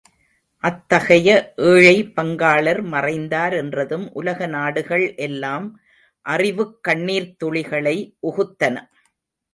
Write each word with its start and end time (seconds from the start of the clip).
அத்தகைய 0.63 1.27
ஏழை 1.65 1.97
பங்காளர் 2.15 2.81
மறைந்தார் 2.93 3.53
என்றதும் 3.53 4.07
உலக 4.13 4.47
நாடுகள் 4.47 5.05
எல்லாம் 5.27 5.67
அறிவுக் 6.25 6.75
கண்ணீர்த் 6.87 7.35
துளிகளை 7.43 7.97
உகுத்தன. 8.29 8.75